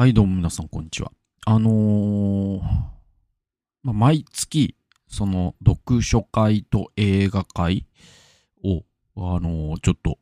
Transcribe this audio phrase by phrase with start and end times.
[0.00, 1.12] はい、どうも皆さん、こんにちは。
[1.44, 2.60] あのー
[3.82, 4.74] まあ、毎月、
[5.08, 7.84] その、読書会と映画会
[8.64, 8.82] を、
[9.14, 10.18] あのーちょっと、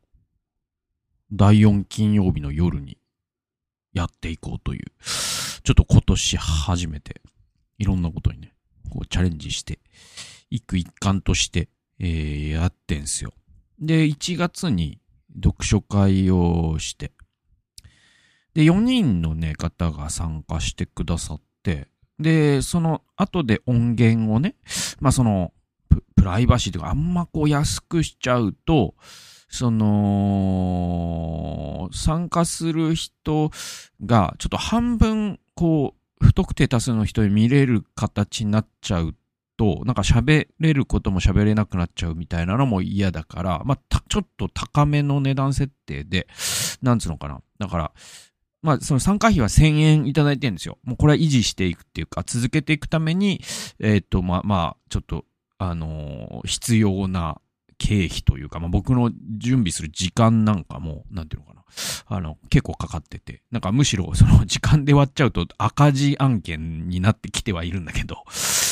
[1.31, 2.97] 第4金曜日の夜に
[3.93, 4.83] やっていこうという、
[5.63, 7.21] ちょっと今年初めて、
[7.77, 8.53] いろんなことにね、
[8.89, 9.79] こうチャレンジして、
[10.49, 11.69] 一句一貫として、
[11.99, 13.31] えーやってんすよ。
[13.79, 14.99] で、1月に
[15.41, 17.13] 読書会をして、
[18.59, 21.87] で、4人のね、方が参加してくださって、
[22.19, 24.55] で、その後で音源をね、
[24.99, 25.53] まあその、
[26.17, 28.95] プライバシーというか、あんまこう安くしちゃうと、
[29.47, 30.99] その、
[31.93, 33.49] 参加する人
[34.05, 39.15] が、ちょっと半分、こう、不特定多数の人に見れる形になっちゃう
[39.55, 43.79] と、なんか喋れることも喋れなくなっちゃうみたいなのも嫌だから、まあ、
[44.09, 46.27] ちょっと高めの値段設定で、
[46.81, 47.41] なんつうのかな。
[47.57, 47.93] だから、
[48.61, 50.77] まあ、その参加費は1000円いただいてるんですよ。
[50.83, 53.41] もうこれは維持していくっていうか、続けていくために、
[53.79, 55.25] えっ、と、まあ、まあ、ちょっと、
[55.57, 57.41] あのー必要な
[57.77, 61.59] 経費というか、まあ、僕の準備する時間なんかも、なんていうのかな。
[62.07, 68.23] あの、結構かかってて、なんかむしろその時間で割っちゃうと赤字案件になってきてはいるんだけど、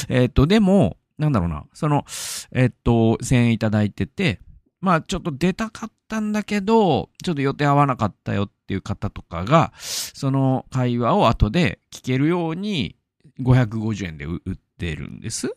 [0.10, 2.06] えっ、と、でも、なんだろうな、その、
[2.52, 4.40] えっ、と、1000円いただいてて、
[4.82, 12.98] まあちょっと出たかったんだけど、ちょっと予定合わなかったよっっていう方とかが、その会話を後で聞けるように
[13.40, 15.56] 550円で売ってるんです。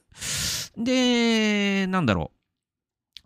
[0.76, 2.30] で、なんだろ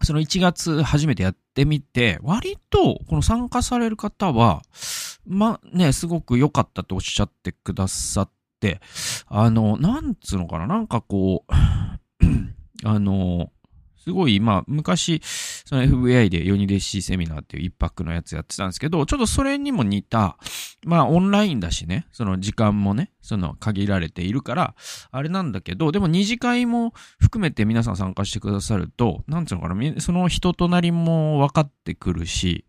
[0.00, 0.06] う。
[0.06, 4.62] その1月初めてやってみて、割とこの参加される方は、
[5.26, 8.80] まね、すごく良かったとおっしゃってくださって、
[9.26, 11.52] あの、なんつうのかな、なんかこう、
[12.84, 13.50] あの、
[14.04, 20.36] すごい、まあ、昔、その FBI でヨニ弟子セミナーっていう一泊のやつやってたんですけど、ちょっとそれにも似た、
[20.84, 24.74] まあ、オンラインだしね、その時間もね、その限られているから、
[25.10, 32.66] あれなんだけど、でも二次会も含めて皆さん参加してくださると、なんつうのかな、その人となりも分かってくるし、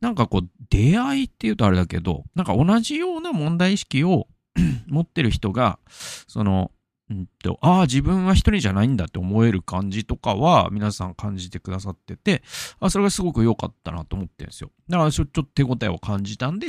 [0.00, 4.28] なんかこう、出会いって言うとあれだけど、なんか同じような問題意識を
[4.86, 5.80] 持ってる人が、
[6.28, 6.70] その、
[7.08, 12.42] うんと、ああ、自分は一人じゃないんだって思える感じとかは皆さん感じてくださってて、
[12.80, 14.70] あそれがすごく良かったなと思ってるんですよ。
[14.88, 16.66] だからちょちょっと手応えを感じたんで、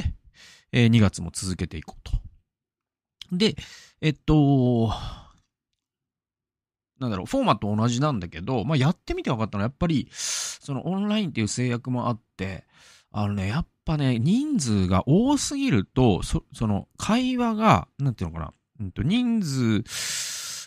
[0.72, 2.28] えー2月も続けていこうと。
[3.36, 3.56] で、
[4.02, 4.92] えっと、
[7.00, 12.66] なんだろう、フォーマット同じなんだけど、まあ、やってみて分かったのは、やっぱり、そのオンラインっていう制約もあって、
[13.12, 19.84] あのね、やっぱね、人数が多すぎると、そその会話が、なんていうのかな、うんと、人数、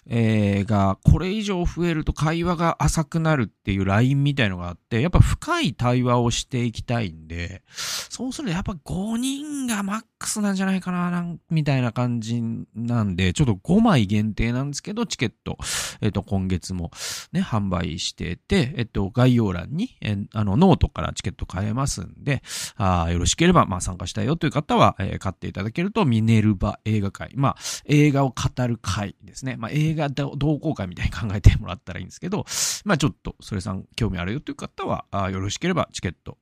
[0.07, 12.43] えーが、これ以上増えると会話が浅くなるっていうラインみたいのがあって、やっぱ深い対話をしていきたいんで、そうするとやっぱ5人がマックスなんじゃないかな、なんみたいな感じ
[12.75, 15.59] なんで、ちょっと5枚限定なんですけど、チケット、
[16.01, 16.91] えっ、と、今月も
[17.33, 22.43] ね、販売してて、えっ、と、概要欄に、えーあの、ノートからチケット買えますんで、
[22.77, 27.33] あーよろしければ、まあ、参加したいよという方は、え買っていただけると、ミネルヴァ映画会。
[27.35, 27.57] まあ、
[27.87, 29.57] 映画を語る会ですね。
[29.57, 32.45] まあ、映画同好会みたいに考えてもらったらいいんですけど、
[32.85, 36.39] まあ、ちょっと、それさん興味あるよという方は、あよろしければチケット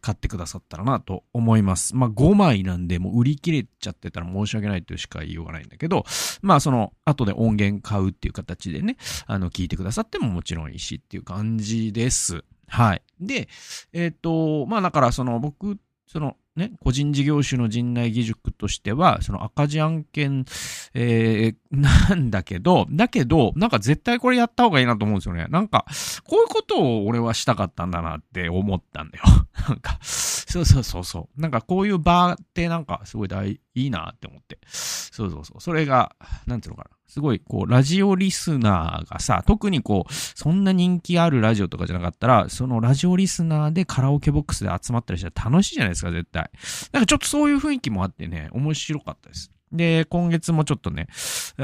[0.00, 1.96] 買ってくださったらなと思います。
[1.96, 6.04] まあ、5枚なんで、もう売り切れちゃってたら申し訳ないというしか言いようがないんだけど、
[6.42, 8.96] まあ、その、後で音源買うっていう形でね、
[9.26, 12.44] あの、聞いてくださってももちろんいいしっていう感じです。
[12.68, 13.02] はい。
[13.20, 13.48] で、
[13.92, 20.44] えっ、と、まあだからその僕、そのね、個人事業主の陣内義塾としては、その赤字案件、
[20.92, 25.46] えー、 なんだけど、だけど、なんか絶対これやった方がいいなと思うんですよね。
[25.48, 25.86] なんか、
[26.24, 29.24] こういうことを俺はしたかったんだなって思ったんだよ。
[29.68, 31.40] なんか、そうそうそうそう。
[31.40, 34.58] なんかこういう場ってなんかすごい大、いいなって思って。
[34.66, 35.60] そうそうそう。
[35.60, 36.14] それが、
[36.46, 36.96] なんていうのかな。
[37.12, 46.50] すごい、こう、ラジオリスナーがさ、特にこう、そんな人気あるラジオとかじゃなかったら、そのラジオリスナーでカラオケボックスで集まったりしたら楽しいじゃないですか、絶対。
[46.90, 49.52] なんかちょっとそういう雰囲気もあってね、面白かったです。
[49.72, 51.06] で、今月もちょっとね、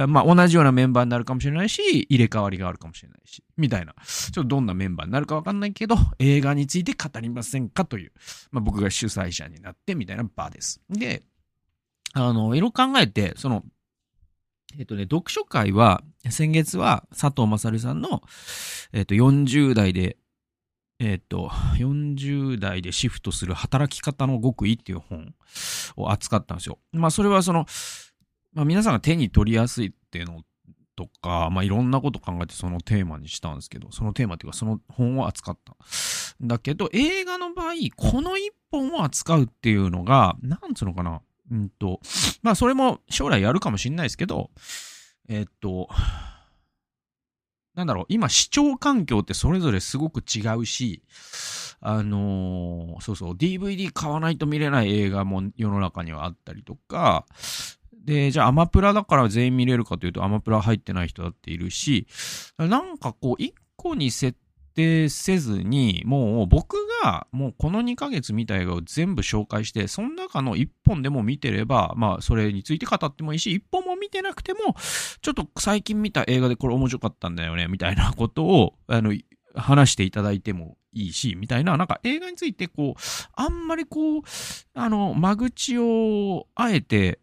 [0.06, 1.80] まあ同じようなメンバーになるかもしれないし、
[2.10, 3.94] 入れ替わりがあるかもしれないし、みたいな。
[4.04, 8.12] ちょっとどんなメンバーになるかわかんないけど、映画について語りませんかという、
[8.50, 10.82] まあ僕が主催者になってみたいな場です。
[10.90, 11.22] で、
[12.12, 13.64] あの、いろいろ考えて、その、
[14.76, 18.22] えっとね、読書会は、先月は佐藤勝さんの、
[18.92, 20.18] えっと、40代で、
[21.00, 21.48] えっと、
[21.78, 25.34] 40代でシフトする働き方の極意っていう本
[25.96, 26.78] を扱ったんですよ。
[26.92, 27.66] まあ、それはその、
[28.52, 30.42] まあ、皆さんが手に取りやすいっていうの
[30.96, 35.76] とか、まあ、いろんなこと考えてそのテーマにしたんですけど、そのテーマっていうかその本を扱った。
[36.40, 41.22] だけど、映画の場合、この一本を扱うっていうのが、なんつうのかな。
[41.50, 42.00] うんと、
[42.42, 44.50] まあそれも将来やるかもしれないですけど、
[45.28, 45.88] えっと、
[47.74, 51.02] なんだろう、今視聴環境ってそれぞれすごく違うし、
[51.80, 57.24] あのー、そうそう、DVD 買わないと見れない映画も世の中にはあったりとか、
[57.92, 62.06] で、じゃあアマプラだから全員見れるかというとアマプラ入ってない人だっているし、
[62.56, 64.36] なんかこう、一個に設
[64.78, 74.76] 定せずに、もう僕がもうこの2ヶ月見た映画を全部紹介して、その中の1本でも見てれば、まあそれについて語ってもいいし、1本も見てなくても、
[75.20, 79.12] ちょっと最近見た映画でこれ面白かったんだよね、みたいなことを、あの、
[79.56, 83.00] 話していただいてもいいし、みたいな、なんか映画についてこう、
[83.34, 84.22] あんまりこう、
[84.75, 87.19] あの、間口をあえて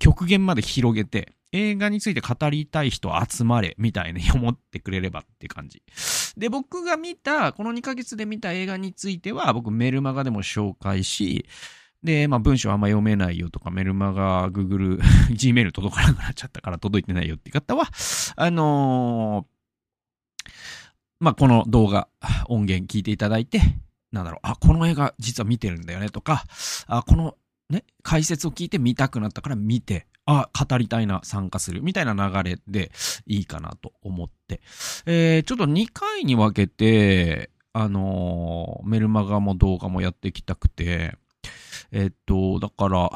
[0.00, 5.82] 極限まで広げて、映画について語りたい人集まれ、みたいに思ってくれればって感じ。
[6.38, 11.46] で、僕が見た、この2ヶ月で見た映画については、僕メルマガでも紹介し、
[12.02, 14.98] で、まあ文章あんま読めないよとか、メルマガ、グーグル、
[15.34, 17.88] Gmail 届かなくなっちゃったから届いてないよって方は、
[18.36, 20.52] あのー、
[21.20, 22.08] まあこの動画、
[22.48, 23.60] 音源聞いていただいて、
[24.12, 26.44] なんだろう、あ、この映画実は見てるんだよねとか、
[26.86, 27.34] あ、この
[27.70, 32.90] ね、解説を聞いて見たくなったから見て、あ、語りたいな、参加する、みたいな流れで
[33.26, 34.60] いいかなと思って。
[35.06, 41.16] えー、ちょっと2回に分けて、あのー、メルマガも動画もやっていきたくて、
[41.92, 43.10] えっと、だから、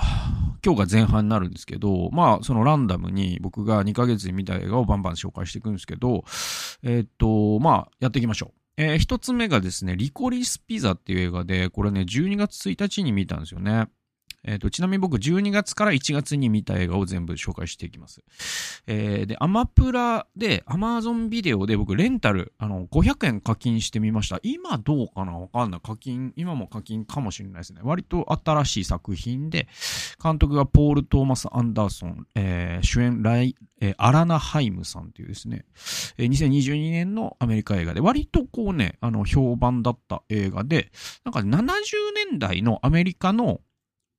[0.64, 6.24] 今日が前半になるんですけど、まあ、そのランダムに僕が2ヶ月に見た映画をバンバン紹介していくんですけど、
[6.82, 8.62] えっと、まあ、やっていきましょう。
[8.78, 13.88] えー、一つ目がですね、リコリスピザっていう映画で、これね、12月1日に見たんですよね。
[14.44, 18.22] えっ、ー、と、ちなみに僕12月から1月に見た映画を全部紹介していきます。
[18.86, 24.40] えー、で、アマプラで、アマゾンビデオで僕レンタル、あの、500円課金してみました。
[24.42, 25.38] 今どうかな？
[25.38, 25.80] わかんない。
[25.80, 27.80] 課金、今も課金かもしれないですね。
[27.84, 29.68] 割と新しい作品で、
[30.22, 35.64] 監督がポール・トーマス・アンダーソン、えー、主演ライ、えー、アラナ・ハイムさんっていうですね、
[36.18, 40.90] えー、2022年のアメリカ映画で、割とこうね、あの、評判だった映画で、
[41.24, 41.72] なんか70
[42.30, 43.60] 年代のアメリカの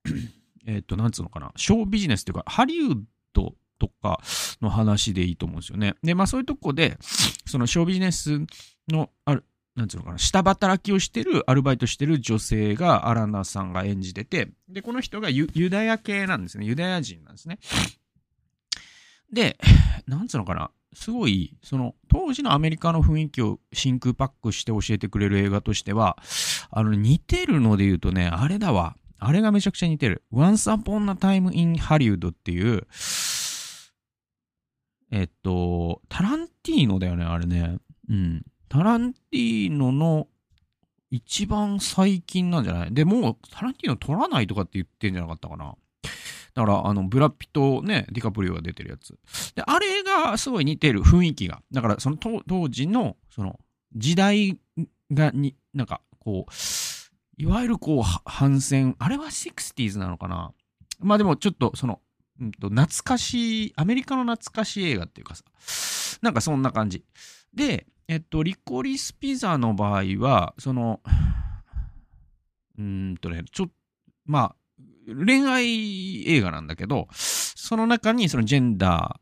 [0.66, 3.02] えっと、なんつうのかな、ショービジネスっていうか、ハリウッ
[3.32, 4.20] ドとか
[4.60, 5.94] の話でいいと思うんですよね。
[6.02, 6.96] で、まあそういうとこで、
[7.46, 8.40] そのショービジネス
[8.88, 9.44] の、ある、
[9.76, 16.64] なんつうのかな、下働きをしてる、アルバイトしてる女性がアラナさんが演じてて、で、この人がユダヤ系なんですね。
[16.64, 17.58] ユダヤ人なんですね。
[19.32, 19.58] で、
[20.06, 26.16] なんつうのかな、すごい、その、当時のアメリカの雰囲気を真空パックして教えてくれる映画としては、
[26.70, 28.96] あの、似てるので言うとね、あれだわ。
[29.18, 30.22] あれがめちゃくちゃ似てる。
[30.32, 32.86] Once Upon a Time in Hollywood っていう、
[35.10, 37.78] えっと、タランティーノだよね、あれね。
[38.08, 38.42] うん。
[38.68, 40.26] タランティーノの
[41.10, 42.94] 一番最近なんじゃない？
[42.94, 45.76] で、もうタランティーノ取らないとかって言ってんじゃなかったかな。
[46.54, 49.18] だから、あの、ブラピとね、ディカプリオが出てるやつ。
[49.54, 51.62] で、あれがすごい似てる雰囲気が。
[51.72, 53.58] だから、その当時の、その、
[53.94, 54.58] 時代
[55.12, 56.52] がに、なんか、こう、
[57.36, 60.52] いわゆるこう、反戦、あれは 60s なのかな？
[61.00, 62.00] まあでもちょっとその、
[62.40, 65.44] うんと、懐かしい、アメリカの懐かしい映画っていうかさ、
[66.22, 67.04] なんかそんな感じ。
[67.52, 71.00] で、えっと、リコリスピザの場合は、その、
[72.78, 73.66] うんとね、ちょ、
[74.26, 74.56] まあ、
[75.06, 79.20] 恋愛映画なんだけど、その中にそのジェンダ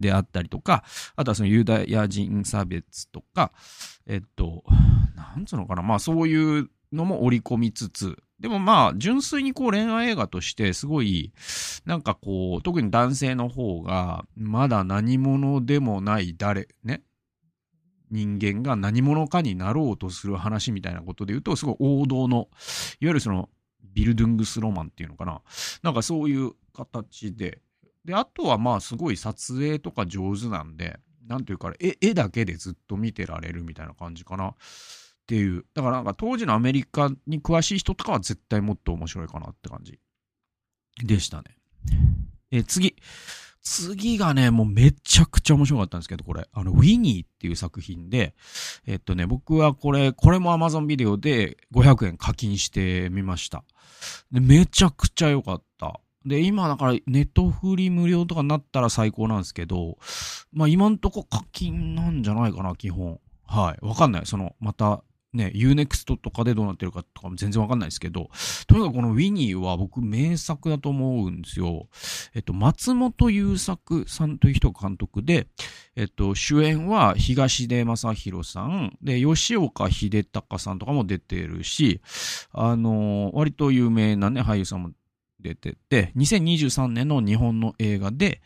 [0.00, 0.84] ーであったりとか、
[1.16, 3.52] あとはそのユダヤ人差別とか、
[4.06, 4.64] えっと、
[5.14, 11.32] なんつうのかな、まあそういうのも織り込みつつ、でもまあ、純粋にこう恋愛映画としてすごい、
[11.84, 17.02] なんかこう、特に男性の方が、まだ何者でもない誰、ね、
[18.10, 22.48] 人間が何者かになろうとする話みたいなことで言うと、すごい王道の、いわ
[23.00, 23.48] ゆるその、
[23.82, 25.42] ビルドゥングスロマンっていうのかな。
[25.82, 27.60] なんかそういう形で。
[28.04, 34.54] で、あとはまあすごい撮影とか上手なんで、なんていうか、絵絵だけでずっと見てられるみたいな感じかな。
[35.28, 35.66] っていう。
[35.74, 39.98] だからなんか当時のアメリカに詳しい人とかは絶対もっと面白いかなって感じ
[41.04, 41.58] でしたね。
[42.50, 42.96] え、次。
[43.60, 46.48] 次がね、もうめちゃくちゃ面白かったんですけど、これ。
[46.50, 48.34] あの、ウィニーっていう作品で、
[48.86, 53.64] えっとね、僕はこれ、これも Amazon ビデオで500円課金してみました。
[54.32, 56.00] で、めちゃくちゃ良かった。
[56.24, 59.98] で、今だからネットフリ無料とかになったら最高なんですけど、
[60.52, 63.20] まあ今んとこ課金なんじゃないかな、基本。
[63.46, 63.86] はい。
[63.86, 64.26] わかんない。
[64.26, 68.30] その、またね、Unext とかでどうなってるかとかも全然わかんないですけど、
[68.66, 71.88] とにかくこのウィニーは僕名作だと思うんですよ。
[72.34, 75.46] えっと、松本優作さんという人が監督で、
[75.96, 82.00] えっと、主演は東出正宏さん、で、吉岡秀隆さんとかも出てるし、
[82.52, 84.92] あの、割と有名なね、俳優さんも
[85.40, 88.40] 出てて、2023年の日本の映画で、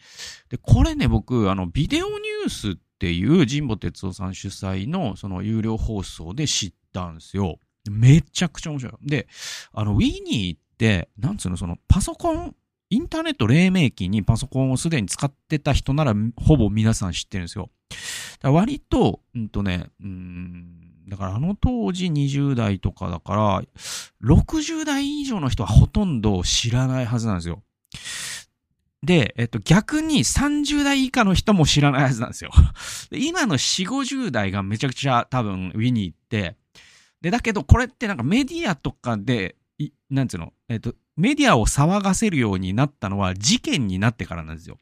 [0.49, 7.59] で、これね、僕、あの、ビデオニュースってていう神保哲夫さん主催のその有料放送で知ったんですよ。
[7.91, 8.93] めちゃくちゃ面白い。
[9.03, 9.27] で、
[9.73, 12.55] あの、ウィニーって、なんつうの、その、パソコン、
[12.91, 17.71] インターネット黎明期にパソコンをすでに使ってた人なら、ほぼ皆さん知ってるんですよ。
[18.45, 23.63] 割と、うんとね、うん、だからあの当時20代とかだから、
[24.23, 27.65] 60代以上の人はほとんど知らないはずなんですよ。
[29.03, 32.51] で、えっと、逆に30代以下の人も知らないはずなんですよ。
[33.11, 36.57] 今の4、50代がめちゃくちゃ多分ウィニーって、
[37.21, 39.57] で、だけどこれってなんかメディアとかで、
[40.11, 44.79] なんつうの、えっと、メディアを騒がせるようになったのは事件になってからなんですよ。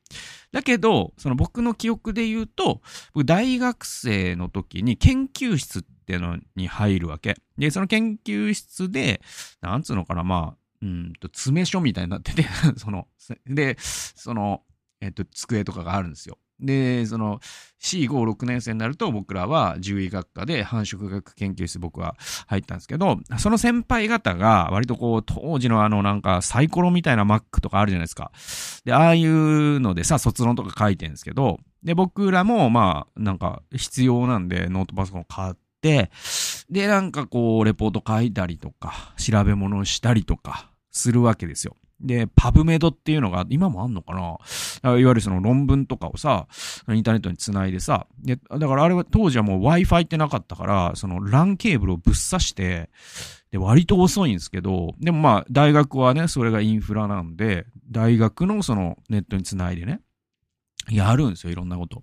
[0.53, 2.83] だけど、その僕の記憶で言うと、
[3.15, 7.37] 僕大学生の時に研究室っていうのに入るわけ。
[7.57, 9.23] で、その研究室で、
[9.61, 12.44] なんつうのかな、まあ、うんと、詰め所みたいになってて
[12.76, 13.08] その、
[13.46, 14.62] で、その、
[15.00, 16.38] えっと、机とかがあるんですよ。
[16.60, 17.40] で、その
[17.80, 28.30] C5、6年生になると僕らは獣医学科で繁殖学研究室僕は入ったんですけど、その先輩方が割とこう当時のあのなんかサイコロみたいな Mac とかあるじゃないですか。
[28.84, 36.10] で、ああいうのでさ、卒論とか書いてるんですけど、で、僕らもまあなんか必要なんでノートパソコン買って、
[36.68, 41.76] で、なんかこうレポート書いたりとか、調べ物したりとかするわけですよ。
[42.00, 44.90] で、パブメドっていうのが、今もあんのかな？
[44.90, 46.47] いわゆるその論文とかをさ、
[46.88, 52.88] インターネットにつないでさ、で、だからあれは当時はもう Wi-Fi ってなかったから、その LAN ケーブルをぶっ刺して、
[53.50, 60.00] で、割と遅いんですけど、でもまあ、大学はね、それがインフラなんで、大学のそのネットにつないでね、
[60.88, 62.02] やるんですよ、いろんなこと。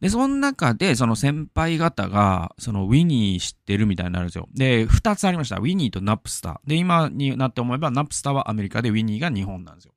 [0.00, 4.48] で、その中で、その先輩方が、そのウィニー知ってるみたいになるんですよ。
[4.54, 5.56] で、2つありました。
[5.56, 6.68] ウィニーとナプスター。
[6.68, 9.94] で、今になって思えば、ナプスターはアメリカで、ウィニーが日本なんですよ。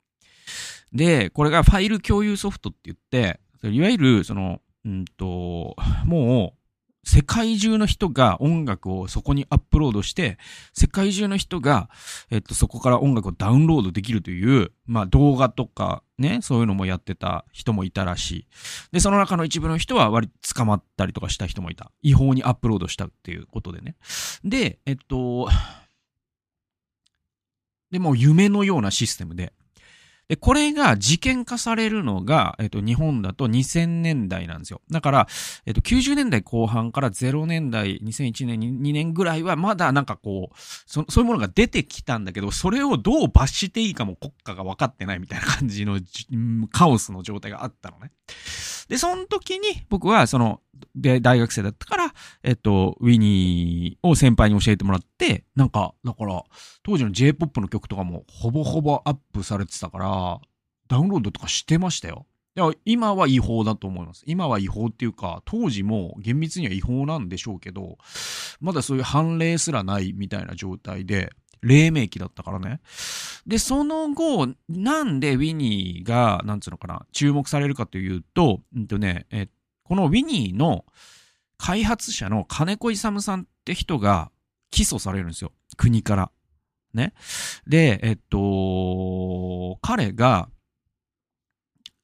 [0.92, 6.59] で、これがファイル共有ソフトって言って、いわゆる、その、うんと、もう、
[7.02, 10.38] 世界中の人が音楽をそこにアップロードして、
[10.74, 11.88] 世界中の人が、
[12.30, 18.46] えっと、そこから音楽をダウンロードできるという、まあ動画とかね、そういうのもやってた人もいたらしい。
[18.92, 21.90] で、その中の一部の人は割と捕まったりとかした人もいた。
[22.02, 23.96] 違法にアップロードしたっていうことでね。
[24.44, 25.48] で、えっと、
[27.90, 29.52] でも夢のようなシステムで、
[30.30, 34.80] で、これが事件化されるのが、えっと、日本だと2000年代なんですよ。
[34.88, 35.28] だから、
[35.66, 40.56] えっと、90年代後半から0年代、2001年、2年ぐらいはまだなんかこう、
[40.86, 45.98] そそういうものが出てきたんだけど、それをどう罰していいかも国家が分かってないみたいな感じの
[46.70, 48.12] カオスの状態があったのね。
[48.88, 50.60] で、その時に僕はその、
[50.94, 56.42] で大学生だったから、えっと、ウィニーを先輩に教えてもらって、なんか、だから、
[56.82, 60.40] 当時の J-POP の曲とかもほぼほぼアップされてたから、
[60.88, 62.26] ダウンロードとかしてましたよ。
[62.56, 64.24] いや、今は違法だと思います。
[64.26, 67.96] 今は違法っていうか、当時も厳密には違法なんでしょうけど、
[68.60, 71.30] まだそういう判例すらないみたいな状態で、
[71.62, 72.80] 黎明期だったからね。
[73.46, 79.48] で、その後、なんでウィニーが、なんつうのかな、注目されるかというと、うんとね、えっ
[79.90, 80.84] このウィニーの
[81.58, 84.30] 開発者の金子勇さんって人が
[84.70, 85.50] 起訴されるんですよ。
[85.76, 86.30] 国から。
[86.94, 87.12] ね。
[87.66, 90.48] で、えっと、彼が、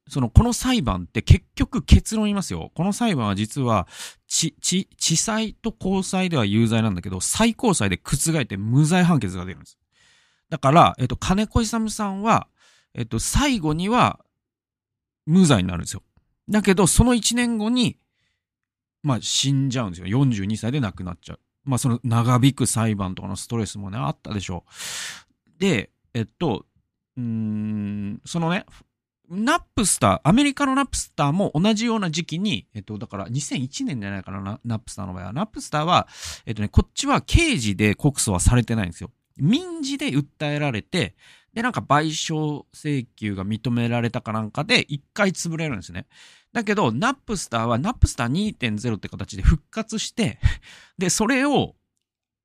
[0.09, 2.73] その、この裁判って結局結論言いますよ。
[2.75, 3.87] この裁判は実は、
[4.26, 9.78] 地、地、地裁と高裁では有罪なんだけど、最高裁で覆って無罪判決が出るんです。
[10.50, 12.49] だから、えっと、金子勇さんは、
[12.95, 14.25] えっと、最後には、
[15.25, 16.02] 無罪になるんですよ。
[16.49, 17.99] だけど、その1年後に、
[19.03, 20.07] まあ、死んじゃうんですよ。
[20.07, 21.41] 42歳で亡くなっちゃう。
[21.65, 25.61] まあ、その長引く裁判とかのストレスもね、あったでしょう。
[25.61, 26.65] で、えっと、
[27.17, 28.67] うん、そのね、
[29.29, 35.33] ナップスター、アメリカのナップスターも同じような時期に、えっと、だから2001年じゃないかな、ナップスターの場合は。
[35.33, 36.07] ナップスターは、
[36.47, 39.11] えっとね、こっちは刑事で告訴はされてないんですよ。
[39.37, 41.17] 民事で訴えられて、
[41.56, 46.06] で、なんか賠償請求が認められたかなんかで一回潰れるんですね。
[46.52, 50.38] だけど、ナップスターはナップスター2.0って形で復活して、
[50.98, 51.75] で、それを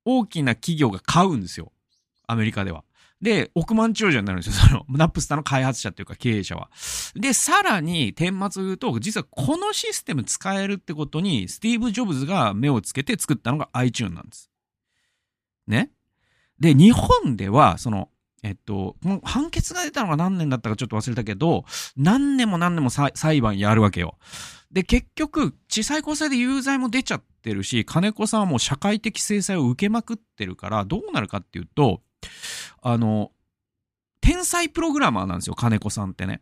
[0.06, 1.72] 大きな企業が買うんですよ。
[2.26, 2.84] アメリカでは。
[3.20, 4.66] で、億万長者になるんですよ。
[4.66, 6.70] その、ナップスターの開発者っていうか経営者は。
[7.14, 14.50] で、さらに、顛末を言うと、実はこのシステム使えるってことに、スティーブ・ジョブズが目をつけて作ったのが iTune なんです。
[15.66, 15.90] ね。
[16.58, 18.08] で、日本では、その、
[18.42, 21.64] えっと、もう判決が出たのが何年だったかちょっと忘れたけど、
[21.96, 24.18] 何年も何年も裁判やるわけよ。
[24.72, 32.02] で、結局、地裁高裁で有罪も出ちゃってるし、金子さんはもう社会的制裁を受けまくってるから、どうなるかっていうと、
[32.82, 33.30] あの、
[34.22, 36.40] 天才プログラマーなんですよ、金子さんってね。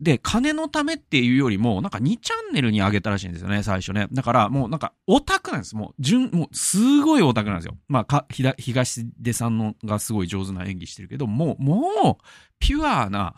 [0.00, 4.08] で、金のためっていうよりも、なんか2チャンネルに上げたらしいんですよね、最初ね。
[4.12, 5.76] だからもうなんかオタクなんです。
[5.76, 7.76] もう、純、もうすごいオタクなんですよ。
[7.88, 12.24] まあ、か、ひだ、東出さんのがすごい上手な演技してるけど、もう、もう、
[12.58, 13.34] ピュアな、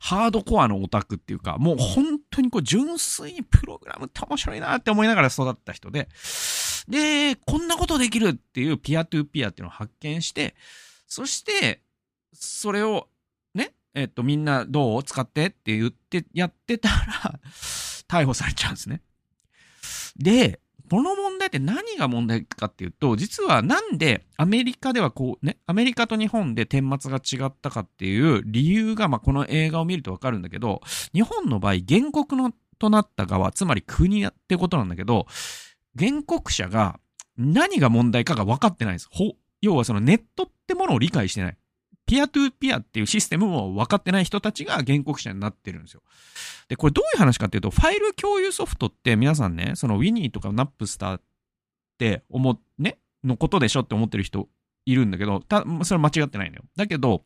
[0.00, 6.08] ハードコアのオタクっていうか、もう本当にこう純粋にプログラムって面白いなって思いながら育った人で、
[6.88, 10.54] で、こんなことできるっていうピアトゥーピアっていうのを発見して、
[11.08, 11.82] そして、
[12.38, 13.08] それを、
[13.54, 15.02] ね、えっと、みんなどう？
[15.02, 15.46] 使って？
[15.46, 17.40] って言って、やってたら
[18.08, 19.02] 逮捕されちゃうんですね。
[20.16, 35.26] で、この問題って何が問題かっていうと、実はなんでアメリカではこうね、アメリカと日本で顛末が違ったかっていう理由が、まあ、この映画を見るとわかるんだけど、日本の場合、原告のとなった側、つまり国ってことなんだけど、
[35.98, 37.00] 原告者が
[37.36, 39.08] 何が問題かが分かってないです。
[39.10, 41.56] ほ、要はそのネットってものを理解してない。
[42.06, 46.02] ピアトゥーピアっていうシステムも分かってない人たちが原告者になってるんですよ。
[46.68, 51.22] で、これどういう話かっていうと、ファイル共有ソフトって皆さんね、そのウィニーとかナップスターっ
[51.98, 54.48] て思、ね、のことでしょって思ってる人
[54.86, 56.62] いるんだけど、た、それは間違ってないのよ。
[56.76, 57.24] だけど、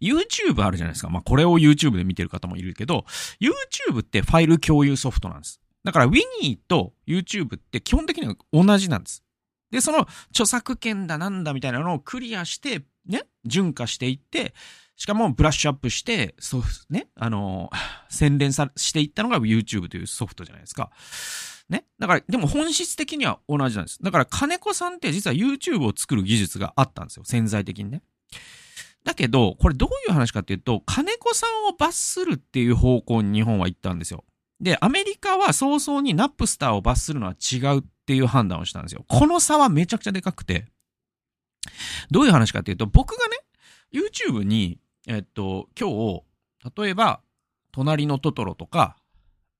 [0.00, 1.10] YouTube あるじゃないですか。
[1.10, 3.04] まあ、これを YouTube で見てる方もいるけど、
[3.40, 5.60] YouTube ってファイル共有ソフトなんです。
[5.84, 9.22] だから Winnie と YouTube って基本的には同じなんです。
[9.70, 14.54] で、その著作権だなんだみたいなのをクリアして、ね、順化していって、
[14.96, 17.70] しかもブラッシュアップして、そう、ね、あの、
[18.08, 20.90] 洗練さ、していったのが YouTube というソフトじゃないですか。
[21.68, 21.84] ね。
[21.98, 23.98] だから、でも本質的には同じなんです。
[24.02, 27.24] だから、金子さんって実は YouTube を作る技術があったんですよ。
[27.24, 28.02] 潜在的にね。
[29.04, 34.24] だけど、これどういう話かっていうと、金子さんを罰するっていう方向に日本は行ったんですよ。
[34.60, 39.04] で、アメリカは早々にナップスターを罰するのは違うっていう判断をしたんですよ。
[39.06, 40.66] この差はめちゃくちゃでかくて、
[42.10, 43.36] どういう話かっていうと、僕がね、
[43.92, 46.22] YouTube に、えっと、今日、
[46.76, 47.20] 例えば、
[47.72, 48.96] 隣のトトロとか、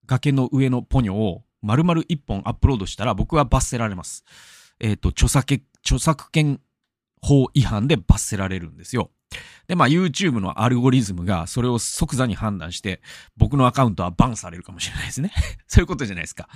[0.06, 4.24] 崖の上のポニョを丸々一本アップロードしたら僕は罰せられます。
[4.78, 6.60] えっと、著作著作権
[7.20, 9.10] 法違反で罰せられるんですよ。
[9.66, 13.00] で、まあ YouTube のアルゴリズムがそれを即座に判断して、
[13.36, 15.32] 僕のアカウントはバンされるかもしれないですね。
[15.66, 16.48] そういうことじゃないですか。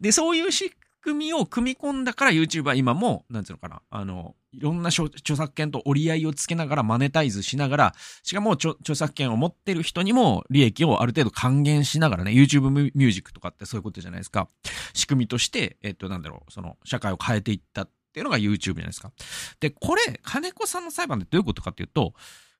[0.00, 14.48] で、そういう仕組みを組み込んだから YouTube は今も、なんていうのかな、あの、いろんな著作権と折り合いをつけながらマネタイズしながら、しかも著作権を持ってる人にも利益をある程度還元しながらね、YouTube ミュージックとかってそういうことじゃないですか。
[14.94, 19.12] 仕組みとして、えっと、なんだろう、その、社会を変えていったっていうのが YouTube じゃないですか。
[19.60, 22.14] で、これ、金子さんの裁判でどういうことかっていうと、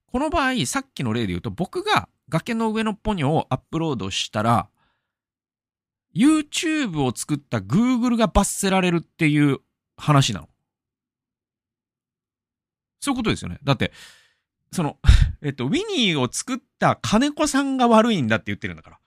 [0.06, 4.68] この場合、さっきの例で言うと、僕が崖の上のポニョをアップロードしたら、
[6.14, 9.58] YouTube を作った Google が罰せられるっていう
[9.96, 10.48] 話なの。
[13.00, 13.58] そういうことですよね。
[13.62, 13.92] だって、
[14.72, 14.98] その、
[15.42, 18.98] えっと、ウィニーを作った金子さんが悪いんだって言ってるんだから。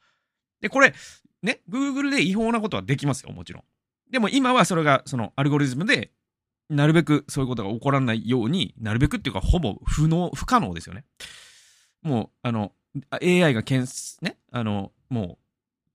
[0.61, 0.93] で、これ、
[1.41, 3.63] ね、Google で違法なことはできますよ、もちろん。
[4.09, 6.11] でも今はそれが、そのアルゴリズムで
[6.71, 11.03] なるべくそういうことが起こらないように、なるべくっていうか、ほぼ不能、不可能ですよね。
[12.01, 12.71] もう、あの、
[13.21, 15.40] AI が検、ね、あの、もう、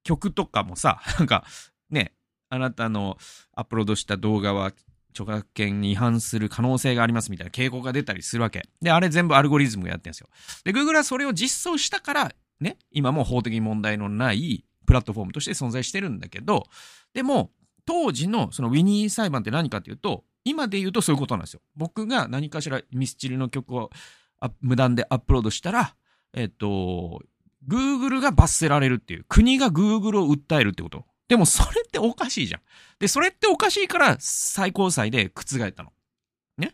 [0.07, 1.45] 曲とかもさ、 なんか、
[1.91, 2.15] ね、
[2.49, 3.19] あなたの
[3.53, 4.73] アップロードした動画は
[5.11, 8.69] 著作権に違反する可能性がありますみたいな警告が出たりするわけ。
[8.81, 10.29] で、あれ全部アルゴリズムがやってるんですよ。
[10.65, 16.65] で、Google はそれを実装したから、ね、今も法的に問題のないプラットフォームとして存在してるんだけど、
[17.13, 17.51] でも、
[17.85, 21.61] 当時のそのウィニー裁判って何かっていうと、今で言うとそういうことなんですよ。
[21.75, 23.91] 僕が何かしらミスチルの曲を
[24.61, 25.97] 無断でアップロードしたら、
[26.35, 27.23] えっと、
[27.69, 31.05] Google が罰せられるっていう、国が Google を訴えるってこと。
[31.29, 32.61] でもそれっておかしいじゃん。
[32.99, 35.93] で、それっておかしいから最高裁で覆ったの。
[36.59, 36.73] ね。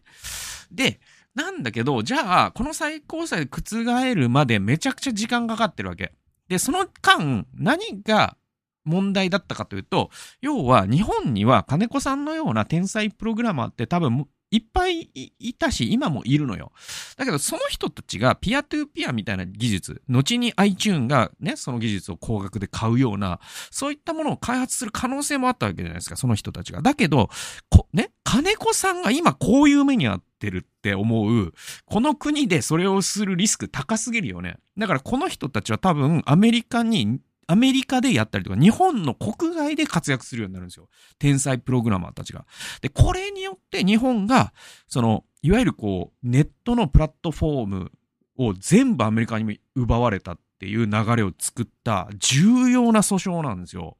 [0.71, 1.01] で、
[1.35, 6.13] なんだけど、じゃあ、この最高裁で覆るまでめちゃくちゃ時間かかってるわけ。
[6.49, 8.37] で、その間、何が
[8.85, 16.73] 問題だったかというと、要は日本には金子さんのような天才プログラマーって多分いっぱいいたし、今もいるのよ。
[17.17, 26.83] だけど、その人たちがピアトゥーピアみたいな技術、後に iTune がね、その技術を高額で買うような、そういったものを開発する可能性もあったわけじゃないですか、その人たちが。
[26.83, 27.31] だけど、
[27.71, 31.55] こ、ね、金子さんが今こういう目に遭ってるって思う、
[31.87, 34.59] この国でそれをするリスク高すぎるよね。
[34.77, 37.21] だからこの人たちは多分アメリカに
[37.53, 40.88] アメリカでやったりとか、日本の国外で活躍するようになるんですよ。
[41.19, 42.47] 天才プログラマーたちが。
[42.81, 44.55] で、これによって日本が、
[44.88, 47.93] その、いわゆるこう、ネットのプラットフォーム
[48.38, 53.99] を全部アメリカに奪われたっていう流れを作った重要な訴訟なんですよ。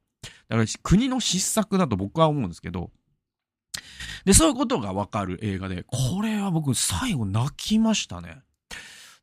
[0.49, 2.91] だから国の失策だと僕は思うんですけど、
[4.25, 8.41] で、そういうことがわかる映画で、これは僕最後泣きましたね。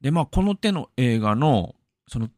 [0.00, 1.74] で、まあ、この手の映画の、
[2.08, 2.28] その、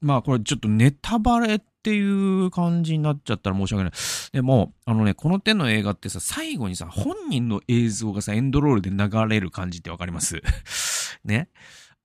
[0.00, 2.00] まあ、これちょっとネタバレってい
[2.44, 3.92] う感じになっちゃったら申し訳ない。
[4.32, 10.40] でも、あのね、この手の映画ってさ、最後にさ、本人の映像がさ、エンドロールで流れる感じってわかります？
[11.24, 11.48] ね。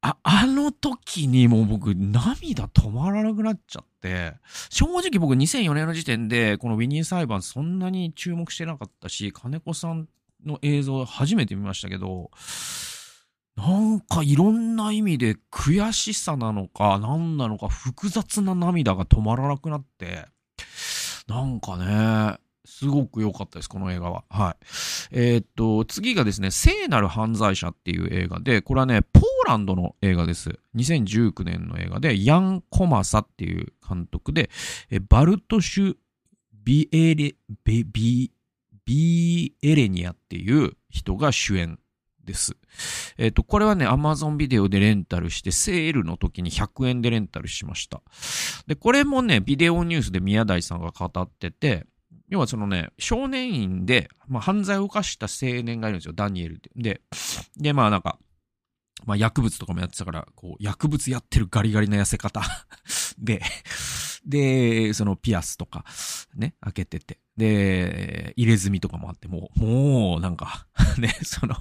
[0.02, 4.34] あ、あの時にもう僕涙止まらなくなっちゃって、
[4.70, 10.10] 正直僕2004年の時点でこのウィニー裁判そんなに注目してなかったし、金子さん
[10.46, 12.32] の映像初めて見ましたけど、
[13.56, 20.26] なんかいろんな意味で悔しさなのか何なのか複雑な涙が止まらなくなって、
[21.28, 24.24] なんかね、すごく良かったです、この映画は。
[24.30, 24.66] はい。
[25.12, 30.60] えー、っと、次がですね、聖なる犯罪者っていう映画で、これはね、ポーランドの映画です。
[30.76, 34.50] 2019年の映画で、ヤン・コマサっていう監督で、
[34.90, 35.96] えバルトシュ・
[36.64, 37.36] ビエレ、
[37.66, 38.32] ビ、ビ、
[38.86, 41.80] ビエレニアっていう人が主演
[42.26, 42.56] です。
[43.18, 48.02] えっ、ー、と、これはね、Amazon ビデオでレンタルして、セールの時に100円でレンタルしました。
[48.68, 51.86] で、これもね、ビデオニュースで宮台さんが語ってて、
[52.30, 56.72] 要はそのね、少年院で、まあ、犯罪を犯した青年がいるんですよ、ダニエルって。
[56.76, 57.02] で、
[57.58, 58.18] で、まあなんか、
[59.06, 62.42] まあ薬物とかもやってたから、こう、薬物やってるガリガリな痩せ方
[63.20, 63.42] で、
[64.26, 65.86] で、そのピアスとか、
[66.36, 67.20] ね、開けてて。
[67.38, 71.56] で、入れ墨とかもあって、もう、もう、なんか ね、その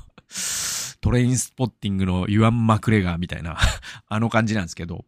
[1.00, 3.58] トレインスポッティングのユアン・マクレガーみたいな
[4.08, 5.04] あの感じなんですけど、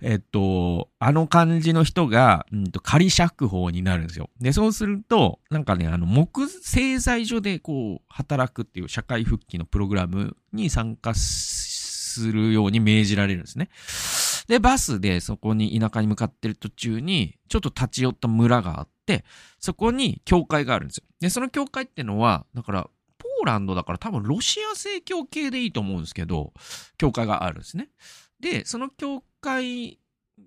[0.00, 4.30] えっと、あの感じの人が、うんと、仮釈放になるんですよ。
[4.40, 13.70] で、そうすると、なんかね、あの、木製材所でこう、働くっていう社会復帰のプログラムに参加するように命じられるんですね。
[14.48, 19.24] で、バスでそこに田舎に向かってる途中に、ちょっと立ち寄った村があって、
[19.60, 21.04] そこに教会があるんですよ。
[21.20, 26.52] で、その教会ってのは、だから、ポーランドだから多分ロシア正教系でいいと思うんですけど、
[26.96, 27.90] 教会があるんですね。
[28.40, 29.98] で、その教会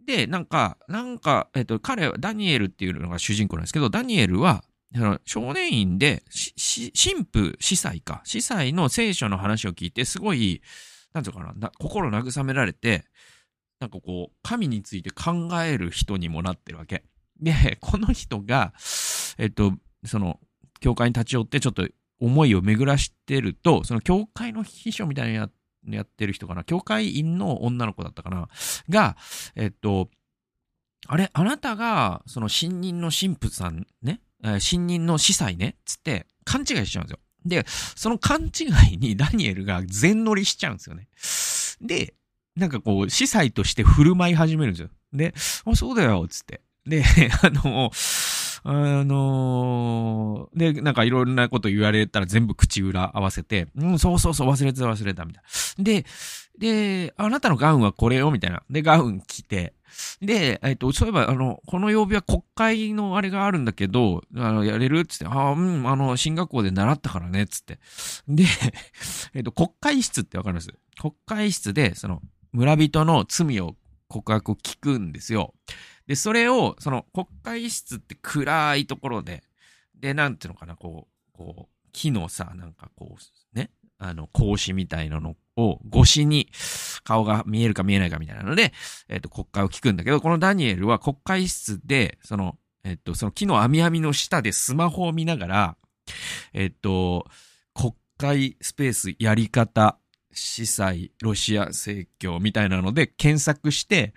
[0.05, 4.63] で、なんか、なんか、えっと、彼は、ダニエルっていうのが主人公なんですけど、ダニエルは、
[5.25, 6.23] 少年院で、
[6.67, 10.61] 神父、司祭か、司祭の聖書の話を聞いて、すごい、
[11.13, 13.05] なんていうか、な心慰められて、
[13.81, 17.03] なんかこう、神について考える人にもなってるわけ。
[17.41, 18.73] で、この人が、
[19.39, 19.73] えっと、
[20.05, 20.39] その、
[20.79, 21.87] 教会に立ち寄ってちょっと
[22.19, 25.49] 思いを巡らしてると、その教会の秘書みたいなや
[25.89, 28.49] やってる人かな、教会員の女の子だったかな、
[28.87, 29.17] が、
[29.55, 30.09] えっと、
[31.07, 37.19] あれ、あなたが、その新任の神父さんね、え新任の司祭ね、つって勘違いしちゃうんですよ。
[37.45, 41.07] で、その勘違いにダニエルが全乗りしちゃうんですよね。
[41.81, 42.13] で、
[42.55, 44.89] なんかこう、司祭として振る舞い始めるんですよ。
[45.13, 45.33] で、
[45.65, 46.61] あ、そうだよ、つって。
[46.85, 47.03] で、
[47.43, 47.91] あの、
[48.63, 55.43] あのー、で、なんかいろんなこと言われたら全部口裏合わせて、うん、そうそうそう、忘れてた忘れた、みたい
[55.77, 55.83] な。
[55.83, 56.05] で、
[56.59, 58.61] で、あなたのガウンはこれよ、みたいな。
[58.69, 59.73] で、ガウン着て、
[60.21, 65.05] で、えっ、と、そういえば、あの、この曜日は国会のあれがあるんだけど、あの、やれる？
[65.05, 67.79] つって、ああ、うん、あの、進学校で習ったからね、つって。
[68.27, 68.45] で、
[69.33, 70.69] えっ、と、国会室ってわかります？
[70.99, 73.75] 国会室で、その、村人の罪を
[74.07, 75.53] 告白を聞くんですよ。
[76.07, 79.43] で、それを、その国会室って暗いところで、
[79.95, 86.49] で、なんていうのかな、こう、こう、木のさ、なんかこう、ね、あの、格子みたいなのを越しに
[87.03, 88.73] 顔が見えるか見えないかみたいなので、
[89.07, 95.77] えっ、ー、と、国会を聞くんだけど、このダニエルは国会室で、その、えっ、ー、と、その木の網網の下でスマホを見ながら、
[96.53, 97.27] えっ、ー、と、
[97.73, 99.97] 国会スペースやり方、
[100.33, 104.13] 司祭、ロシア正教みたいなので検索して、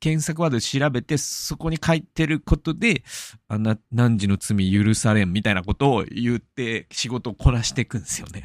[0.00, 3.02] 検索ワードで調べて、そこに書いてることで、
[3.48, 8.44] あな、何時の罪許されんみたいなことを言って仕事をこなしていくんですよね。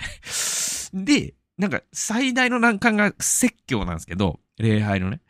[0.93, 5.21] で、なんか最大の難関が説教なんですけど、礼拝のね。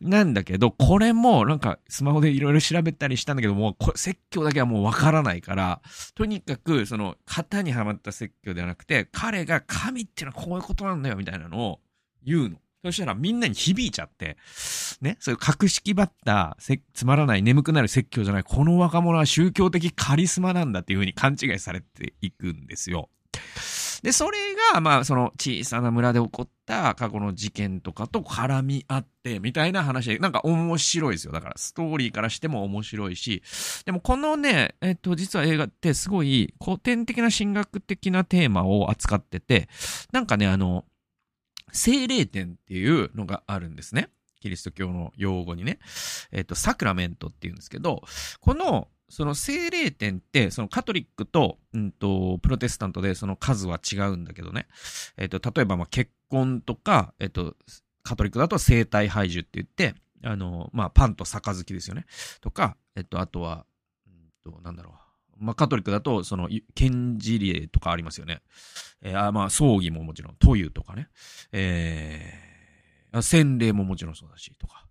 [0.00, 5.80] なんだけど、これもなんかスマホでいろいろ調べたりしたんだけども、これ説教だけはもうわからないから、
[6.14, 11.80] とにかくその型にはまった説教ではなくて、彼が神っていうのはこういうことなんだよみたいなのを
[12.24, 12.56] 言うの。
[12.84, 14.36] そしたらみんなに響いちゃって、
[15.00, 16.56] ね、そういう格式ばった
[16.94, 23.10] つまらない眠くなる説教じゃない、この若者は宗教的カリスマなんだっていうふうに勘違いされていくんですよ。
[24.02, 24.38] で、それ
[24.72, 31.32] が、まあ、その小さな村で起こった過去の事件とかと絡み合って、みたいな話で、なんか面白いですよ。
[31.32, 33.42] だから、ストーリーからしても面白いし、
[33.84, 39.68] でもこのね、えっと、実は映画ってすごい古典的な神学的なテーマを扱ってて、
[40.12, 40.84] なんかね、あの、
[41.72, 44.10] 精霊点っていうのがあるんですね。
[44.40, 45.78] キリスト教の用語にね。
[46.30, 48.02] えっ、と、サクラメントっていうんですけど、
[48.40, 54.66] この、その精霊点って、そのカトリックと、うんと、プロテスタントでその数は違うんだけどね。
[55.16, 57.56] えっ、と、例えば、まあ、結婚とか、えっ、と、
[58.02, 59.94] カトリックだと生体拝受って言って、
[60.24, 62.06] あの、まあ、パンと杯ですよね。
[62.40, 63.64] とか、えっと、あとは、
[64.06, 64.94] うんと、なんだろ
[65.38, 65.44] う。
[65.44, 68.42] まあ、カトリックだと、その、献事例とかありますよね。
[69.02, 71.08] えー、あまあ、葬儀ももちろん、というとかね。
[71.52, 74.87] えー、洗礼ももちろんそうだし、とか。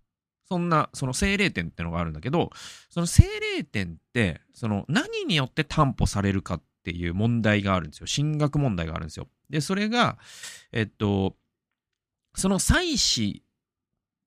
[0.50, 2.50] そんな、その精霊点ってのがあるんだけど、
[2.88, 3.24] その精
[3.56, 8.06] 霊点って、その何によって担保されるかっていう問題があるんですよ。
[8.06, 9.28] 進学問題があるんですよ。
[9.50, 10.18] で、それが、
[10.72, 11.36] えっと、
[12.34, 13.42] その祭祀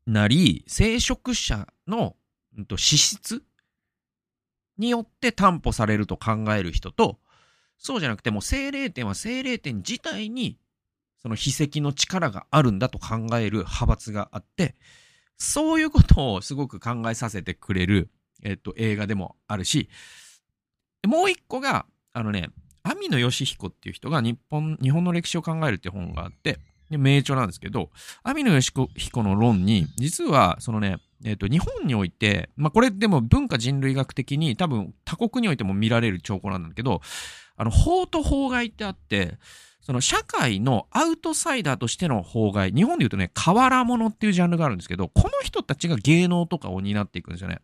[0.05, 2.15] なり、聖職者の、
[2.55, 3.43] うん、と資質
[4.77, 7.19] によって担保されると考える人と、
[7.77, 10.60] そうじゃなくても精霊点は精霊点自体に
[11.21, 14.75] その秘跡の力があるんだと考える派閥があって、
[15.41, 18.12] そういうことをすごく考えさせてくれる、
[18.43, 19.89] えっと、映画でもあるし、
[21.08, 22.51] もう一個が、あのね、
[22.84, 26.60] 網野義彦っていう人が日本、日本の歴史を考えるって本があって、
[26.91, 27.89] で名著なんですけど、
[28.21, 37.01] 網野義彦の論に、実は、そのね、えっ、と、日本において、まあ、これでも文化人類学的に多分他国においても見られる兆候なんだけど、
[37.58, 39.39] あの、法と法外ってあって、
[39.91, 47.60] その社会のアウトサイダーとしての法外、日本で言うとね、河原物っていうジャンルがあるんですけど、この人たちが芸能とかを担っていくんですよね。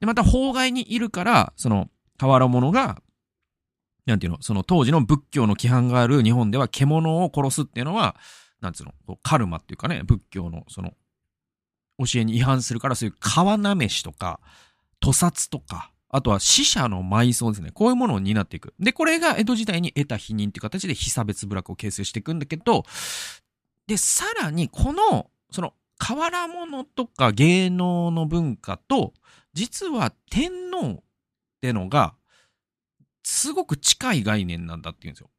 [0.00, 3.02] で、また法外にいるから、その河原物が、
[4.06, 8.16] なんていうの、その当時の仏教の規範がある日本では獣を殺すっていうのは、
[8.62, 10.94] なんつうの、こうカルマっていうかね、仏教のその、
[11.98, 14.40] 教えに違反するから、そういう川なめしとか、
[15.02, 17.70] 屠殺とか、あとは死者の埋葬ですね。
[17.72, 18.74] こういうものを担っていく。
[18.78, 22.84] で、これが江戸時代に得た否認っていう形で被差別部落を形成していくんだけど、
[23.86, 29.14] で、さらにこの、その、変わら物とか芸能の文化と、
[29.54, 31.02] 実は天皇っ
[31.60, 32.14] てのが、
[33.24, 35.30] すごく近い概念なんだっていうんですよ。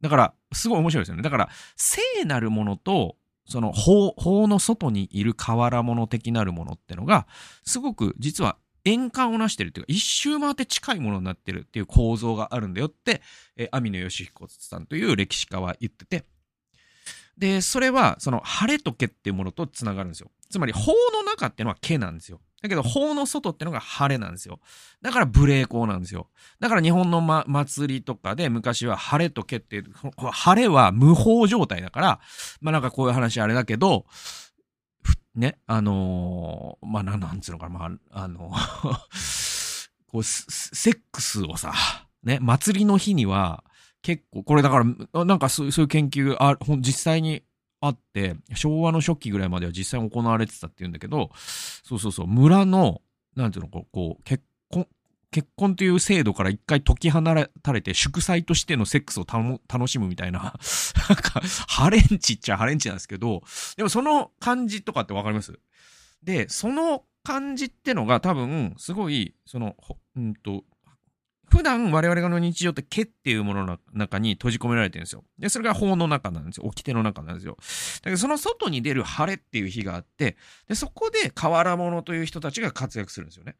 [0.00, 1.22] だから、すごい面白いですよね。
[1.22, 7.26] だから、聖なるものと、その法、法の外にいる瓦物的なるものってのが、
[7.64, 13.22] すごく実は円環をなしてるっていうか、一周回って近いものになってるっていう構造があるんだよって、
[13.56, 16.24] えー、網野義彦さんという歴史家は言ってて、
[17.38, 20.30] で、それは、その、晴れと毛っていうものと繋がるんですよ。
[20.50, 22.40] つまり、法の中っていうのは毛なんですよ。
[22.60, 24.58] だけど、法の外ってのが晴れなんですよ。
[25.02, 26.28] だから、無礼講なんですよ。
[26.58, 29.84] だから、日本の、ま、祭りとかで昔は晴れとけっていう、
[30.32, 32.20] 晴れは無法状態だから、
[32.60, 34.06] まあなんかこういう話あれだけど、
[35.38, 38.50] ね、あのー、まあな、なんつうのかな、まあ、あの
[40.10, 41.72] こう、セックスをさ、
[42.24, 43.62] ね、祭りの日には、
[44.02, 47.44] 結構、これだから、なんかそういう研究あ、実際に
[47.80, 53.02] あって、昭和の初期ぐらいまでは実際に行われてたっていうんだけど、そうそうそう、村の、
[53.36, 54.88] なんていうの、こう、こう結婚、
[55.30, 59.26] 結婚という制度から一回解き放たれて、祝祭としてのセックスを
[59.68, 60.52] 楽しむみたいな、なん
[61.16, 63.42] か、 ハレンチっちゃハレンチなんですけど、
[63.76, 65.58] でもその感じとかってわかります？
[66.22, 69.76] で、その感じってのが多分、すごい、その、
[70.16, 70.64] うんと、
[71.50, 75.24] 普段我々の日常って毛っていうものの中に閉じ込められてるんですよ。
[75.38, 76.66] で、それが法の中なんですよ。
[76.66, 77.56] 掟の中なんですよ。
[78.02, 80.36] だけどその外に出る晴れっていう日があって、
[80.68, 83.56] で、そこで河原者という人たちが活躍するんですよね。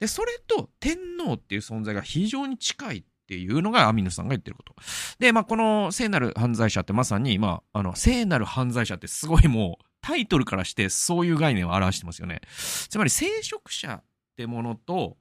[0.00, 4.74] で、それと天皇っていう存在が非常に近いっていうのがアミヌさんが言ってること。
[5.18, 12.40] で、まあ、この聖なる犯罪者ってまさに、まあ、あの、聖なる犯罪者ってすごいもう、タイトルからしてそういう概念を表してますよね。
[12.88, 14.04] つまり、聖職者っ
[14.36, 15.18] てものと、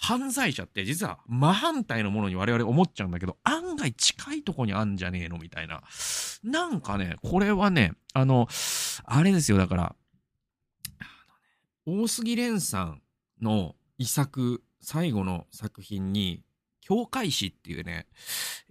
[0.00, 5.82] 犯罪者って実は真反対のものに我々思っちゃうんだけど、案外近いとこにあんじゃねえのみたいな。
[6.44, 8.46] なんかね、これはね、あの、
[9.04, 9.96] あれですよ、だから、
[11.84, 13.02] 大杉蓮さん
[13.42, 16.42] の遺作、最後の作品に、
[16.80, 18.06] 教会史っていうね、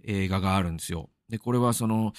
[0.02, 1.08] 映画があるんですよ。
[1.28, 2.12] で、これはその、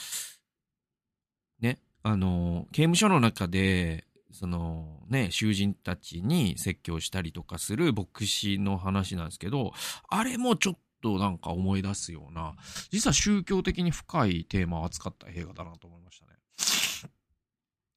[1.59, 9.73] ね、あの、刑務所の中で、そのね、囚人たちに説教したりとかする牧師の話なんですけど、
[10.07, 12.55] あれもちょっとなんか思い出すような、
[12.91, 16.31] 実は宗教的に深いテーマを扱った映画だなと思いましたね。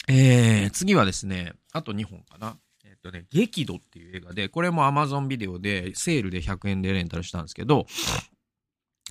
[0.09, 2.59] えー、次はですね、あと2本かな。
[3.02, 7.86] とね、激怒っていう映画で、これも Amazon ビデオでセールで100円でレンタルしたんですけど、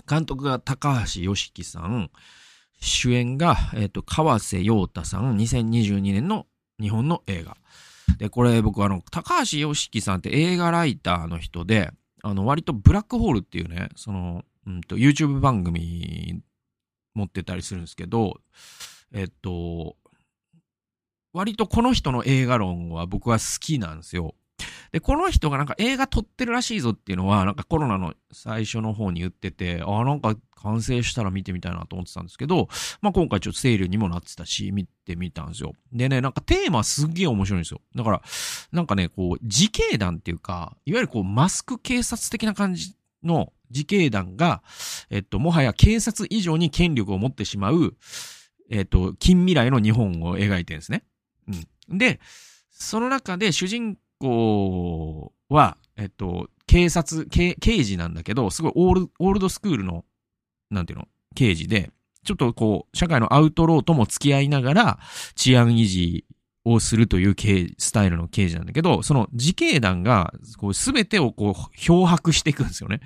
[0.09, 2.09] 監督が高橋良樹さん、
[2.79, 6.47] 主演が、えっと、川瀬陽太さん、2022年の
[6.79, 7.57] 日本の映画。
[8.17, 11.91] で、これ僕あの、高橋良樹さんって映画ライターの人で、
[12.23, 16.41] あの、割とブラックホールっていうね、その、うんと、YouTube 番組
[17.13, 18.41] 持ってたりするんですけど、
[19.13, 19.95] えっと、
[21.33, 24.35] 割とこの人の映画論は僕は好きなんですよ。
[24.91, 32.67] で、この人がなんか映画撮ってるらしいぞっていうのは、なんかコロナの最初の方に言ってて、ああ、なんか完成したら見てみたいなと思ってたんですけど、
[33.01, 35.73] まあ今回ちょっとセールにもなってたし、見てみたんですよ。
[35.93, 37.81] でね、なんかテーマすっげえ面白いんですよ。
[37.95, 38.21] だから、
[38.73, 44.61] なんかね、こう、自警団っていうか、いわゆるこう、マスク警察的な感じの自警団が、
[45.09, 47.95] えっと、もはや警察以上に権力を持ってしまう、
[48.69, 51.03] えっと、近未来の日本を描いてるんですね。
[51.97, 52.19] で、
[52.69, 60.05] その中で主人公は、えっと、警察、刑事なんだけど、すごいオールオールドスクールの、
[60.69, 61.91] なんていうの、刑事で、
[62.23, 64.99] ちょっとこう、社会のアウトローとも付き合いながら、
[65.35, 66.25] 治安維持
[66.63, 67.35] をするという
[67.77, 73.01] スタイルの刑事なんだけど、その自警団が、こう、すべてをこう、漂白していくんですよね。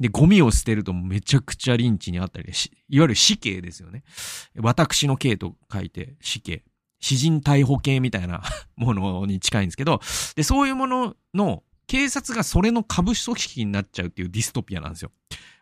[0.00, 2.52] で、ゴミを捨てるとめちゃくちゃリンチにあったりで、
[2.88, 4.02] いわゆる死刑ですよね。
[4.56, 6.64] 私の刑と書いて死刑。
[7.04, 8.42] 詩人逮捕系みたいな
[8.76, 10.00] ものに近いんですけど、
[10.36, 15.12] で、そういうものの、警察がそれの株組織になっちゃうっていうディストピアなんですよ。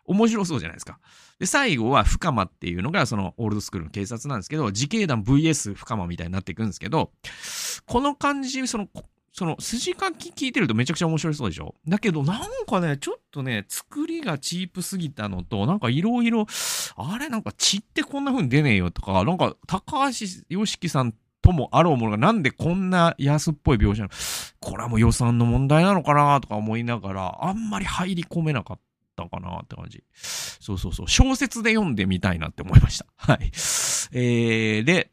[0.05, 0.99] 面白そうじゃないですか。
[1.39, 7.11] で、最後は深間っていうのがそのオールドスクールの警察なんですけど、自警団 VS 深間みたいになっていくんですけど、
[7.85, 8.87] この感じ、その、
[9.33, 11.73] その筋書き聞いてるとめちゃくちゃ面白そうでしょ？
[11.87, 16.45] だけどなんかね、ちょっとね、作りがチープすぎたのと、なんかいろいろ、
[16.95, 24.09] あれなんか血ってこんな風に出ねえよとか、なんか高橋良樹さんともあろうものがなんでこんな安っぽい描写なの？
[24.61, 28.79] これはもう予算の問題なのかなとか思いながら、あんまり入り込めなかっ
[29.15, 30.03] たかなって感じ。
[30.13, 31.07] そうそうそう。
[31.07, 33.05] 小説で読んでみたいなって思いました。
[33.15, 33.51] はい。
[34.15, 35.11] えー、で、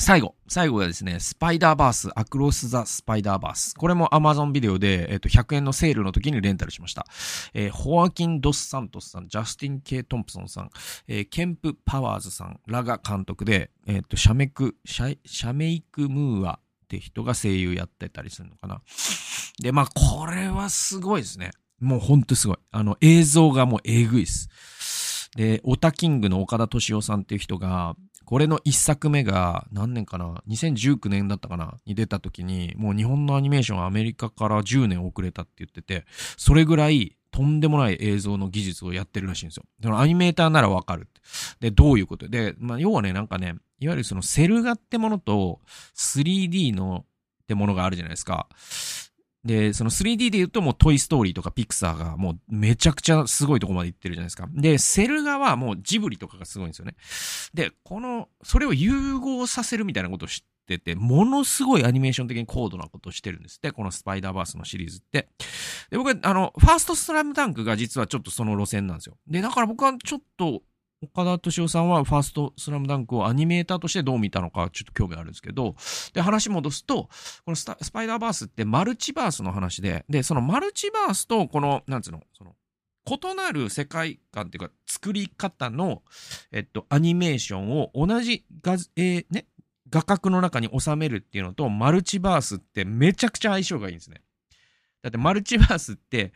[0.00, 0.36] 最後。
[0.46, 3.74] 最後がですね、スパイダーバース、アクロス・ザ・スパイダーバース。
[3.74, 7.04] これも Amazon ビデオで、えっ、と、100円のセールの時にレンタルしました。
[7.52, 10.70] えー、ホアキン・ドス・サントスさん、ジャスティン・ケイ・トンプソンさん、
[11.08, 18.80] えー、ケンプ・パワーズさんらが監督で、えっ、と、シャメク、シャシャメイク・ムーアって人が声優やってたりするのかな。
[19.60, 21.50] で、まあ、これはすごいですね。
[21.80, 22.56] もうほんとすごい。
[22.70, 24.48] あの、映像がもうえぐいです。
[25.36, 31.78] で、オタキングの岡田敏夫さんっていう人が、これの一作目が何年かな ?2019 年だったかな？
[31.86, 36.04] に出た時に、もう日本のアニメーションはアメリカから10年遅れたって言ってて、
[36.36, 39.98] それぐらいとんでもない映像の技術をやってるらしいんですよ。
[39.98, 41.08] アニメーターならわかる。
[41.60, 42.28] で、どういうこと？
[42.28, 45.60] で、まあ、要はね、なんかね、いわゆるそのセル画ってものと
[45.94, 47.04] 3D の
[47.42, 48.46] ってものがあるじゃないですか。
[49.48, 54.46] で、その 3D で言うともうトイストーリーとかピクサーがもうめちゃくちゃすごいとこまで行ってるじゃないですか。
[54.52, 56.96] で、セル画はもうジブリとかがすごいんですよね。
[57.54, 65.30] で、この、それを融合させるみたいなことを知ってて、ものすごいアニメーション的に高度なことをしてるんですって、このスパイダーバースのシリーズって。
[65.90, 69.16] で、僕は、あの、ファーストスラムダンクが実はちょっとその路線なんですよ。
[69.26, 70.62] で、だから僕はちょっと
[71.00, 75.76] 岡田敏夫さんはファーストスラムダンクをアニメーターとしてどう見たのかちょっと興味あるんですけど、
[76.12, 77.04] で、話戻すと、
[77.44, 82.56] このスパイダーバースってマルチバースの話で、で、そのマルチバースとこの、なんつうの、その、
[83.06, 86.02] 異なる世界観っていうか作り方の、
[86.52, 89.46] えっと、アニメーションを同じ画、えー、ね、
[89.88, 94.20] 画角の中に収めるっていうのと、マルチバースってめちゃくちゃ相性がいいんですね。
[95.02, 96.32] だってマルチバースって、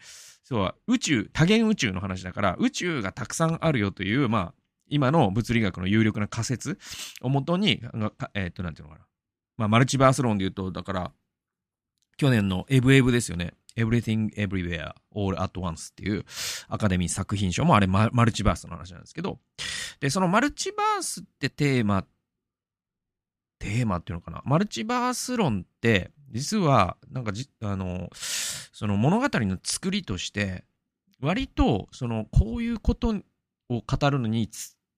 [0.52, 4.54] そう宇宙、多元宇宙の話だから、宇宙がたくさんあるよという、まあ、
[4.86, 6.78] 今の物理学の有力な仮説
[7.22, 7.80] をもとに、
[8.34, 9.06] えっ、と、なんていうのかな。
[9.56, 11.12] まあ、マルチバース論で言うと、だから、
[12.18, 13.54] 去年のエブエブですよね。
[13.78, 16.26] Everything Everywhere All at Once っていう
[16.68, 19.38] アカデミー作品賞もあれマルチバースの話なんですけど、
[20.00, 22.04] で、そのマルチバースってテーマ、
[23.58, 24.42] テーマっていうのかな。
[24.44, 28.10] マルチバース論って、実は、なんかじ、あの、
[28.72, 30.64] その物語の作りとして、
[31.20, 33.14] 割と、その、こういうこと
[33.68, 34.48] を語るのに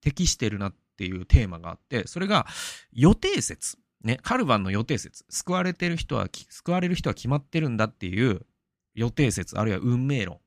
[0.01, 2.47] 適してるなっていうテーマがあって、それが
[2.93, 3.77] 予定説。
[4.03, 5.25] ね、カルバンの予定説。
[5.29, 8.47] 救われてる人は、救われる人は決まってるんだっていう
[8.95, 10.41] 予定説、あるいは運命論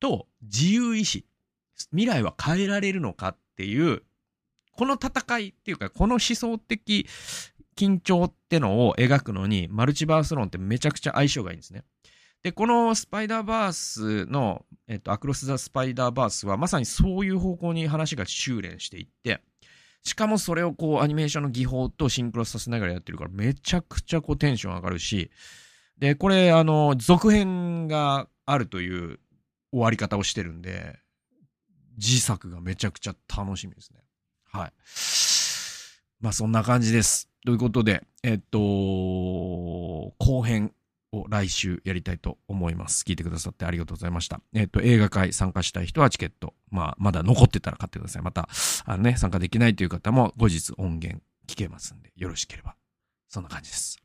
[0.00, 1.24] と自由意志。
[1.90, 4.02] 未来は変えられるのかっていう、
[4.72, 7.06] この戦いっていうか、この思想的
[7.76, 11.84] 緊張ってのを描くのに、マルチバース論ってめちゃくちゃ相性がいいんですね。
[12.46, 19.40] で、このスパイダーバースの、えっと、アクロス・ザ・スパイダーバースはまさにそういう方向に話が修練していって、
[20.04, 25.32] しかもそれをこうアニメーションの技法とシンクロさせながらやってるからめちゃくちゃこうテンション上がるし、
[25.98, 29.18] で、これあの、続編があるという
[29.72, 31.00] 終わり方をしてるんで、
[31.96, 34.04] 自作がめちゃくちゃ楽しみですね。
[34.52, 34.72] はい。
[36.20, 37.28] まあそんな感じです。
[37.44, 40.72] ということで、えっと、後編
[41.12, 43.04] を来週やりたいと思います。
[43.06, 44.40] 聞いてくださってありがとうございました。
[44.54, 48.22] えっ、と、映画会参加したい人はチケット、まあ、まだ残ってたら買ってください。
[48.22, 48.48] また、
[48.84, 52.76] あのね、参加できないという方も後日音源聞けますんで、よろしければ。
[53.28, 53.98] そんな感じです。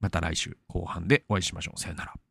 [0.00, 1.80] また来週後半でお会いしましょう。
[1.80, 2.21] さよなら。